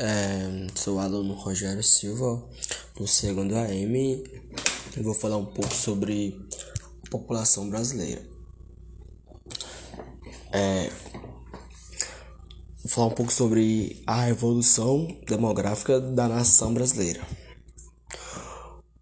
É, 0.00 0.68
sou 0.76 1.00
aluno 1.00 1.34
Rogério 1.34 1.82
Silva, 1.82 2.40
do 2.96 3.04
segundo 3.08 3.56
AM, 3.56 4.22
e 4.96 5.02
vou 5.02 5.12
falar 5.12 5.38
um 5.38 5.46
pouco 5.46 5.74
sobre 5.74 6.40
a 7.04 7.10
população 7.10 7.68
brasileira. 7.68 8.22
É, 10.52 10.88
vou 12.84 12.88
falar 12.88 13.06
um 13.08 13.14
pouco 13.14 13.32
sobre 13.32 14.00
a 14.06 14.28
evolução 14.28 15.18
demográfica 15.26 16.00
da 16.00 16.28
nação 16.28 16.72
brasileira. 16.72 17.26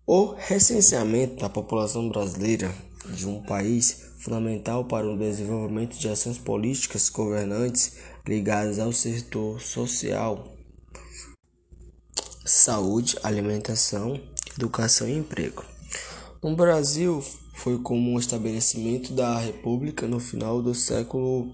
O 0.07 0.33
recenseamento 0.33 1.43
da 1.43 1.51
população 1.51 2.09
brasileira 2.09 2.75
de 3.11 3.29
um 3.29 3.43
país 3.43 4.15
fundamental 4.21 4.87
para 4.87 5.07
o 5.07 5.19
desenvolvimento 5.19 5.99
de 5.99 6.09
ações 6.09 6.39
políticas 6.39 7.11
governantes 7.11 7.99
ligadas 8.27 8.79
ao 8.79 8.93
setor 8.93 9.61
social, 9.61 10.55
saúde, 12.46 13.18
alimentação, 13.23 14.18
educação 14.57 15.09
e 15.09 15.18
emprego. 15.18 15.64
No 16.43 16.54
Brasil, 16.54 17.23
foi 17.54 17.79
como 17.79 18.14
o 18.14 18.21
estabelecimento 18.21 19.13
da 19.13 19.39
República 19.39 20.07
no 20.07 20.21
final 20.21 20.63
do 20.63 20.75
século 20.75 21.53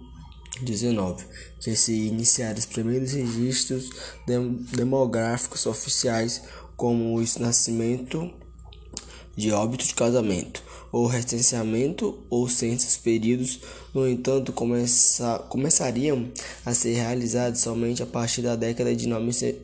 XIX 0.59 1.27
que 1.61 1.77
se 1.77 2.09
iniciaram 2.09 2.59
os 2.59 2.67
primeiros 2.67 3.13
registros 3.13 3.91
demográficos 4.77 5.65
oficiais, 5.65 6.43
como 6.77 7.17
o 7.17 7.25
nascimento 7.39 8.31
de 9.37 9.51
óbito 9.53 9.87
de 9.87 9.95
casamento, 9.95 10.63
ou 10.91 11.07
recenseamento 11.07 12.19
ou 12.29 12.49
censos 12.49 12.97
períodos, 12.97 13.61
no 13.95 14.09
entanto, 14.09 14.53
começa, 14.53 15.39
começariam 15.49 16.31
a 16.65 16.75
ser 16.75 16.95
realizados 16.95 17.61
somente 17.61 18.03
a 18.03 18.07
partir 18.07 18.43
da 18.43 18.57
década 18.57 18.95
de, 18.95 19.07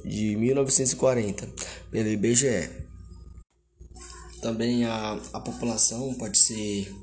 de 0.05 0.37
1940 0.37 1.49
pelo 1.91 2.09
IBGE. 2.09 2.71
Também 4.41 4.85
a, 4.85 5.21
a 5.33 5.41
população 5.41 6.15
pode 6.15 6.39
ser 6.39 6.95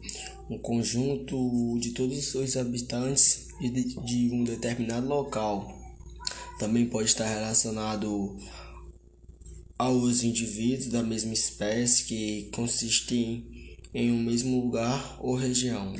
um 0.49 0.57
conjunto 0.57 1.77
de 1.79 1.91
todos 1.91 2.33
os 2.35 2.55
habitantes 2.55 3.47
de, 3.59 3.95
de 4.05 4.29
um 4.31 4.43
determinado 4.43 5.07
local. 5.07 5.67
Também 6.57 6.85
pode 6.85 7.09
estar 7.09 7.25
relacionado 7.25 8.37
aos 9.77 10.23
indivíduos 10.23 10.87
da 10.87 11.03
mesma 11.03 11.33
espécie 11.33 12.05
que 12.05 12.49
consistem 12.51 13.45
em 13.93 14.11
um 14.11 14.21
mesmo 14.21 14.61
lugar 14.61 15.17
ou 15.21 15.35
região. 15.35 15.93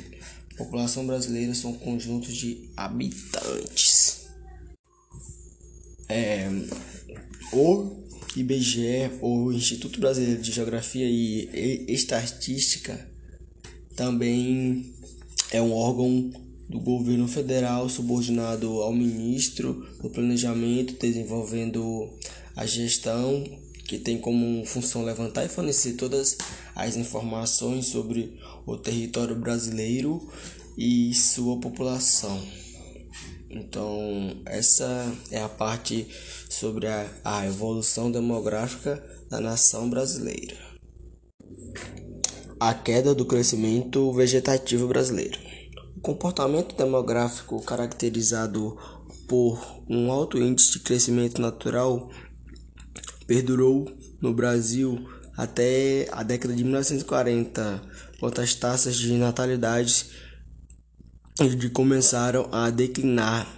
População 0.56 1.06
brasileira 1.06 1.54
são 1.54 1.74
conjuntos 1.74 2.34
de 2.34 2.70
habitantes. 2.76 4.26
É, 6.08 6.48
o 7.52 8.04
IBGE, 8.36 9.10
o 9.20 9.52
Instituto 9.52 10.00
Brasileiro 10.00 10.40
de 10.40 10.52
Geografia 10.52 11.08
e 11.08 11.84
Estatística, 11.88 13.08
também 13.94 14.94
é 15.50 15.60
um 15.60 15.72
órgão 15.72 16.30
do 16.68 16.80
governo 16.80 17.28
federal 17.28 17.88
subordinado 17.88 18.82
ao 18.82 18.92
ministro 18.92 19.86
do 20.02 20.10
Planejamento, 20.10 20.98
desenvolvendo 20.98 22.10
a 22.54 22.66
gestão 22.66 23.44
que 23.84 23.98
tem 23.98 24.18
como 24.18 24.64
função 24.66 25.04
levantar 25.04 25.44
e 25.44 25.48
fornecer 25.48 25.92
todas 25.92 26.36
as 26.74 26.96
informações 26.96 27.86
sobre 27.86 28.38
o 28.66 28.76
território 28.76 29.36
brasileiro 29.36 30.28
e 30.76 31.14
sua 31.14 31.58
população. 31.60 32.42
Então, 33.48 34.36
essa 34.44 35.14
é 35.30 35.40
a 35.40 35.48
parte 35.48 36.06
sobre 36.50 36.88
a, 36.88 37.08
a 37.24 37.46
evolução 37.46 38.10
demográfica 38.10 39.02
da 39.30 39.40
nação 39.40 39.88
brasileira. 39.88 40.56
A 42.58 42.74
queda 42.74 43.14
do 43.14 43.24
crescimento 43.24 44.12
vegetativo 44.12 44.88
brasileiro. 44.88 45.45
Comportamento 46.06 46.76
demográfico 46.76 47.60
caracterizado 47.62 48.78
por 49.26 49.60
um 49.90 50.12
alto 50.12 50.38
índice 50.38 50.70
de 50.70 50.78
crescimento 50.78 51.42
natural 51.42 52.08
perdurou 53.26 53.92
no 54.22 54.32
Brasil 54.32 55.04
até 55.36 56.06
a 56.12 56.22
década 56.22 56.54
de 56.54 56.62
1940, 56.62 57.82
quando 58.20 58.38
as 58.38 58.54
taxas 58.54 58.94
de 58.94 59.14
natalidade 59.14 60.06
começaram 61.72 62.48
a 62.52 62.70
declinar. 62.70 63.52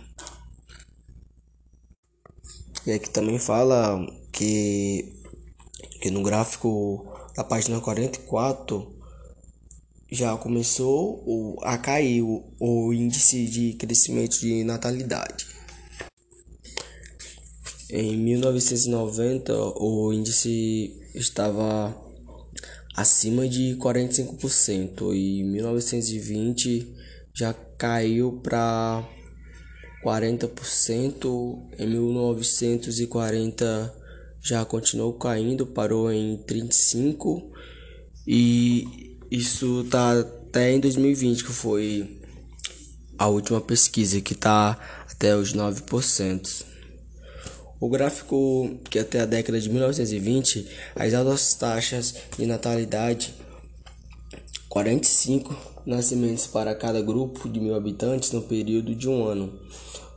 E 2.87 2.92
aqui 2.92 3.10
também 3.10 3.38
fala 3.38 4.00
que, 4.32 5.20
que 6.00 6.10
no 6.10 6.22
gráfico 6.22 7.06
da 7.37 7.44
página 7.44 7.78
44 7.78 8.97
já 10.10 10.34
começou 10.36 11.58
a 11.62 11.76
cair 11.76 12.22
o, 12.22 12.92
índice 12.92 13.46
de 13.46 13.74
crescimento 13.74 14.41
de 14.41 14.64
natalidade. 14.64 15.46
Em 17.91 18.16
1990, 18.16 19.54
o 19.54 20.12
índice 20.12 20.98
estava 21.14 21.94
acima 22.96 23.48
de 23.48 23.76
45% 23.76 25.14
e 25.14 25.41
em 25.41 25.44
1920 25.44 26.94
já 27.34 27.52
caiu 27.52 28.40
para 28.42 29.06
40%, 30.04 31.69
em 31.78 31.86
1940 31.86 33.94
já 34.40 34.64
continuou 34.64 35.12
caindo, 35.14 35.66
parou 35.66 36.10
em 36.10 36.36
35 36.38 37.52
e 38.26 39.07
isso 39.30 39.84
tá 39.90 40.20
até 40.20 40.72
em 40.72 40.80
2020 40.80 41.44
que 41.44 41.52
foi 41.52 42.18
a 43.18 43.26
última 43.26 43.60
pesquisa 43.60 44.20
que 44.20 44.34
tá 44.34 44.78
até 45.10 45.36
os 45.36 45.52
9%. 45.52 46.64
O 47.80 47.88
gráfico 47.88 48.78
que 48.90 48.98
até 48.98 49.20
a 49.20 49.26
década 49.26 49.60
de 49.60 49.68
1920, 49.68 50.68
as 50.96 51.14
altas 51.14 51.54
taxas 51.54 52.14
de 52.36 52.46
natalidade, 52.46 53.34
45 54.68 55.54
nascimentos 55.86 56.46
para 56.46 56.74
cada 56.74 57.00
grupo 57.00 57.48
de 57.48 57.60
mil 57.60 57.74
habitantes 57.74 58.32
no 58.32 58.42
período 58.42 58.94
de 58.94 59.08
um 59.08 59.24
ano, 59.26 59.60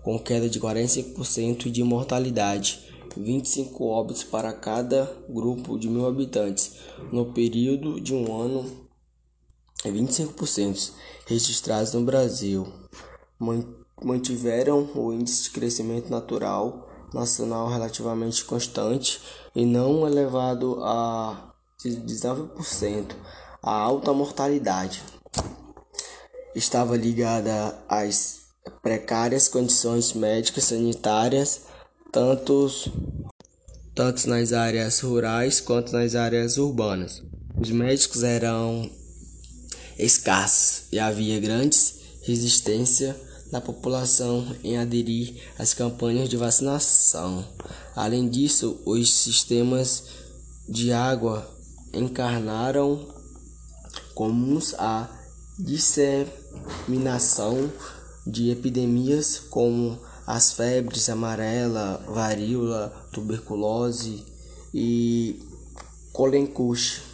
com 0.04 0.18
queda 0.18 0.50
de 0.50 0.60
45% 0.60 1.70
de 1.70 1.84
mortalidade, 1.84 2.80
25 3.16 3.86
óbitos 3.86 4.24
para 4.24 4.54
cada 4.54 5.12
grupo 5.30 5.78
de 5.78 5.90
mil 5.90 6.08
habitantes 6.08 6.78
no 7.12 7.34
período 7.34 8.00
de 8.00 8.14
um 8.14 8.42
ano, 8.42 8.90
25% 9.90 10.92
registrados 11.26 11.94
no 11.94 12.04
Brasil 12.04 12.68
mantiveram 14.04 14.90
o 14.96 15.14
índice 15.14 15.44
de 15.44 15.52
crescimento 15.52 16.10
natural 16.10 16.90
nacional 17.14 17.68
relativamente 17.68 18.46
constante 18.46 19.20
e 19.56 19.66
não 19.66 20.08
elevado 20.08 20.80
a 20.84 21.54
19%. 21.84 23.16
A 23.62 23.72
alta 23.72 24.14
mortalidade 24.14 25.04
estava 26.56 26.96
ligada 26.96 27.78
às 27.88 28.42
precárias 28.82 29.48
condições 29.48 30.14
médicas 30.14 30.66
sanitárias, 30.66 31.62
tanto, 32.12 32.68
tanto 33.94 34.28
nas 34.30 34.54
áreas 34.54 35.00
rurais 35.00 35.60
quanto 35.60 35.92
nas 35.92 36.16
áreas 36.16 36.58
urbanas. 36.58 37.24
Os 37.60 37.70
médicos 37.70 38.24
eram 38.24 38.90
escassos 40.02 40.84
e 40.92 41.00
havia 41.00 41.40
grandes 41.40 42.02
resistência 42.24 43.16
da 43.52 43.62
população 43.62 44.56
em 44.64 44.78
aderir 44.78 45.42
às 45.58 45.74
campanhas 45.74 46.30
de 46.30 46.38
vacinação. 46.38 47.46
Além 47.96 48.30
disso, 48.30 48.80
os 48.86 49.14
sistemas 49.14 50.04
de 50.68 50.94
água 50.94 51.50
encarnaram 51.94 53.08
comuns 54.16 54.74
à 54.76 55.10
disseminação 55.60 56.12
de 58.26 58.50
epidemias 58.52 59.40
como 59.50 60.00
as 60.26 60.54
febres 60.54 61.10
amarela, 61.10 62.04
varíola, 62.08 63.08
tuberculose 63.12 64.24
e 64.74 65.42
colencuche. 66.14 67.11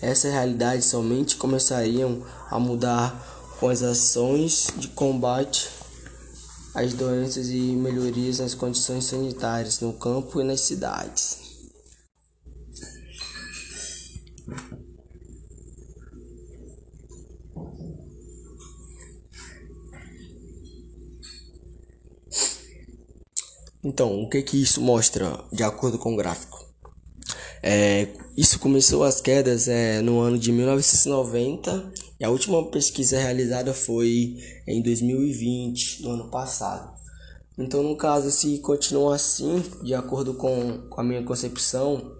Essa 0.00 0.28
realidade 0.28 0.82
somente 0.84 1.36
começariam 1.36 2.24
a 2.50 2.58
mudar 2.58 3.20
com 3.58 3.68
as 3.68 3.82
ações 3.82 4.68
de 4.76 4.88
combate 4.88 5.68
às 6.74 6.94
doenças 6.94 7.48
e 7.48 7.58
melhorias 7.58 8.38
nas 8.38 8.54
condições 8.54 9.04
sanitárias 9.04 9.80
no 9.80 9.92
campo 9.92 10.40
e 10.40 10.44
nas 10.44 10.60
cidades. 10.60 11.48
Então, 23.82 24.22
o 24.22 24.28
que 24.28 24.42
que 24.42 24.62
isso 24.62 24.80
mostra 24.80 25.44
de 25.52 25.62
acordo 25.62 25.98
com 25.98 26.14
o 26.14 26.16
gráfico? 26.16 26.67
É, 27.62 28.08
isso 28.36 28.58
começou 28.58 29.02
as 29.04 29.20
quedas 29.20 29.68
é, 29.68 30.00
no 30.00 30.20
ano 30.20 30.38
de 30.38 30.52
1990 30.52 31.92
e 32.20 32.24
a 32.24 32.30
última 32.30 32.64
pesquisa 32.70 33.18
realizada 33.18 33.74
foi 33.74 34.36
em 34.66 34.82
2020, 34.82 36.02
no 36.02 36.10
ano 36.10 36.30
passado. 36.30 36.96
Então, 37.56 37.82
no 37.82 37.96
caso, 37.96 38.30
se 38.30 38.58
continuar 38.58 39.16
assim, 39.16 39.62
de 39.82 39.92
acordo 39.92 40.34
com, 40.34 40.86
com 40.88 41.00
a 41.00 41.04
minha 41.04 41.24
concepção, 41.24 42.16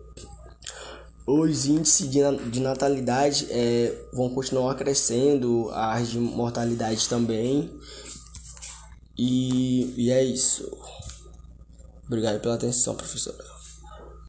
os 1.24 1.66
índices 1.66 2.10
de, 2.10 2.20
de 2.50 2.58
natalidade 2.58 3.46
é, 3.50 3.94
vão 4.12 4.30
continuar 4.30 4.74
crescendo, 4.74 5.70
as 5.72 6.10
de 6.10 6.18
mortalidade 6.18 7.08
também. 7.08 7.70
E, 9.16 9.94
e 9.96 10.10
é 10.10 10.24
isso. 10.24 10.68
Obrigado 12.06 12.40
pela 12.40 12.54
atenção, 12.54 12.94
professora. 12.94 13.57